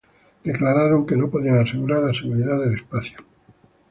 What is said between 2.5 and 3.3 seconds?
del espacio